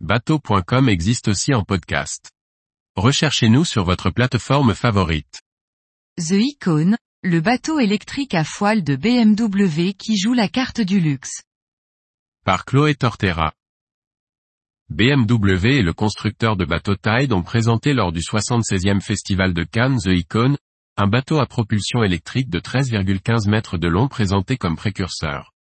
[0.00, 2.30] bateau.com existe aussi en podcast.
[2.96, 5.40] Recherchez-nous sur votre plateforme favorite.
[6.18, 11.42] The Icon, le bateau électrique à foile de BMW qui joue la carte du luxe.
[12.44, 13.54] Par Chloé Tortera.
[14.90, 19.98] BMW et le constructeur de bateaux Tide ont présenté lors du 76e festival de Cannes
[19.98, 20.58] The Icon,
[20.98, 25.54] un bateau à propulsion électrique de 13,15 mètres de long présenté comme précurseur.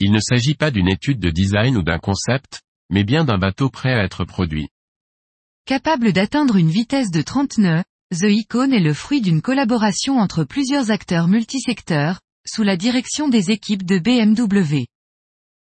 [0.00, 3.70] Il ne s'agit pas d'une étude de design ou d'un concept, mais bien d'un bateau
[3.70, 4.68] prêt à être produit.
[5.66, 10.44] Capable d'atteindre une vitesse de 30 nœuds, The Icon est le fruit d'une collaboration entre
[10.44, 14.86] plusieurs acteurs multisecteurs, sous la direction des équipes de BMW.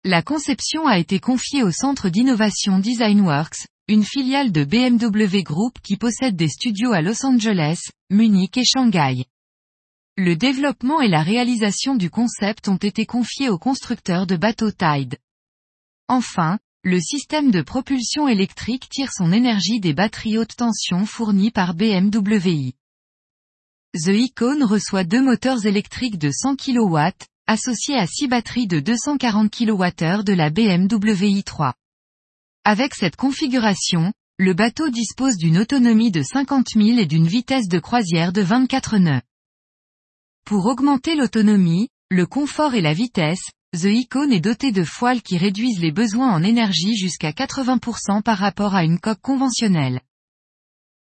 [0.03, 5.97] La conception a été confiée au Centre d'innovation DesignWorks, une filiale de BMW Group qui
[5.97, 9.25] possède des studios à Los Angeles, Munich et Shanghai.
[10.17, 15.17] Le développement et la réalisation du concept ont été confiés au constructeur de bateaux Tide.
[16.07, 21.75] Enfin, le système de propulsion électrique tire son énergie des batteries haute tension fournies par
[21.75, 22.73] BMW.
[23.93, 26.97] The Icon reçoit deux moteurs électriques de 100 kW,
[27.47, 31.71] associés à six batteries de 240 kWh de la BMW i3.
[32.65, 37.79] Avec cette configuration, le bateau dispose d'une autonomie de 50 000 et d'une vitesse de
[37.79, 39.21] croisière de 24 nœuds.
[40.43, 45.39] Pour augmenter l'autonomie, le confort et la vitesse, The Icon est doté de foiles qui
[45.39, 50.01] réduisent les besoins en énergie jusqu'à 80% par rapport à une coque conventionnelle.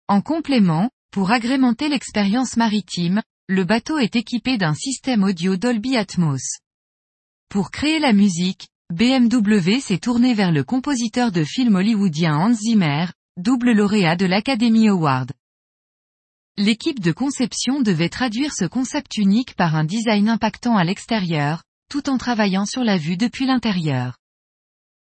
[0.07, 6.57] En complément, pour agrémenter l'expérience maritime, le bateau est équipé d'un système audio Dolby Atmos.
[7.47, 13.05] Pour créer la musique, BMW s'est tourné vers le compositeur de films hollywoodien Hans Zimmer,
[13.37, 15.31] double lauréat de l'Academy Award.
[16.57, 22.09] L'équipe de conception devait traduire ce concept unique par un design impactant à l'extérieur, tout
[22.09, 24.17] en travaillant sur la vue depuis l'intérieur.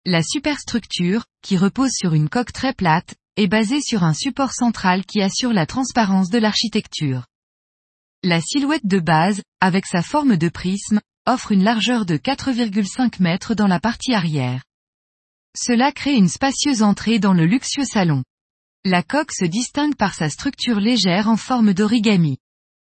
[0.07, 5.05] La superstructure, qui repose sur une coque très plate, est basée sur un support central
[5.05, 7.27] qui assure la transparence de l'architecture.
[8.23, 13.55] La silhouette de base, avec sa forme de prisme, offre une largeur de 4,5 mètres
[13.55, 14.63] dans la partie arrière.
[15.57, 18.25] Cela crée une spacieuse entrée dans le luxueux salon.
[18.85, 22.39] La coque se distingue par sa structure légère en forme d'origami.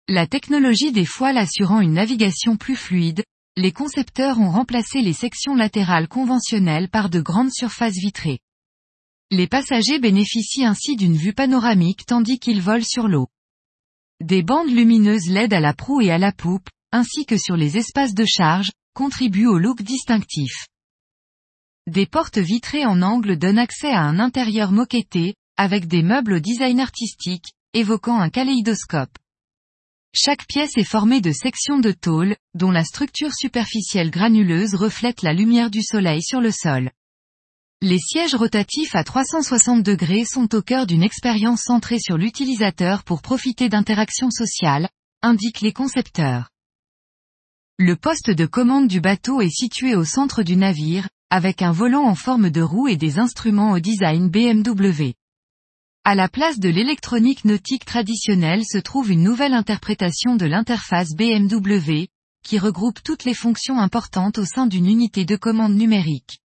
[0.08, 3.24] La technologie des foiles assurant une navigation plus fluide,
[3.58, 8.40] les concepteurs ont remplacé les sections latérales conventionnelles par de grandes surfaces vitrées.
[9.30, 13.28] Les passagers bénéficient ainsi d'une vue panoramique tandis qu'ils volent sur l'eau.
[14.22, 17.78] Des bandes lumineuses LED à la proue et à la poupe, ainsi que sur les
[17.78, 20.68] espaces de charge, contribuent au look distinctif.
[21.88, 26.40] Des portes vitrées en angle donnent accès à un intérieur moquetté, avec des meubles au
[26.40, 29.18] design artistique, évoquant un kaléidoscope.
[30.14, 35.32] Chaque pièce est formée de sections de tôle, dont la structure superficielle granuleuse reflète la
[35.32, 36.92] lumière du soleil sur le sol.
[37.82, 43.22] Les sièges rotatifs à 360 degrés sont au cœur d'une expérience centrée sur l'utilisateur pour
[43.22, 44.90] profiter d'interactions sociales,
[45.22, 46.50] indiquent les concepteurs.
[47.80, 52.04] Le poste de commande du bateau est situé au centre du navire, avec un volant
[52.04, 55.14] en forme de roue et des instruments au design BMW.
[56.04, 62.08] À la place de l'électronique nautique traditionnelle se trouve une nouvelle interprétation de l'interface BMW,
[62.44, 66.40] qui regroupe toutes les fonctions importantes au sein d'une unité de commande numérique.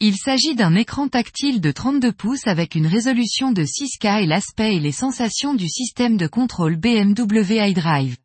[0.00, 4.76] Il s'agit d'un écran tactile de 32 pouces avec une résolution de 6K et l'aspect
[4.76, 8.16] et les sensations du système de contrôle BMW iDrive.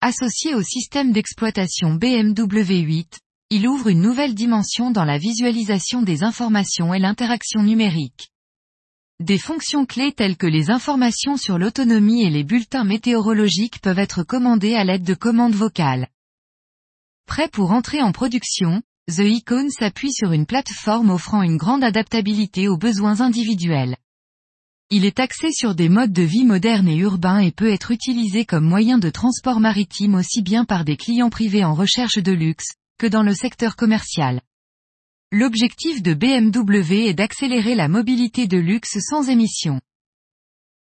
[0.00, 6.24] Associé au système d'exploitation BMW 8, il ouvre une nouvelle dimension dans la visualisation des
[6.24, 8.31] informations et l'interaction numérique.
[9.22, 14.24] Des fonctions clés telles que les informations sur l'autonomie et les bulletins météorologiques peuvent être
[14.24, 16.08] commandées à l'aide de commandes vocales.
[17.28, 22.66] Prêt pour entrer en production, The Icon s'appuie sur une plateforme offrant une grande adaptabilité
[22.66, 23.96] aux besoins individuels.
[24.90, 28.44] Il est axé sur des modes de vie modernes et urbains et peut être utilisé
[28.44, 32.72] comme moyen de transport maritime aussi bien par des clients privés en recherche de luxe,
[32.98, 34.40] que dans le secteur commercial.
[35.34, 39.80] L'objectif de BMW est d'accélérer la mobilité de luxe sans émission.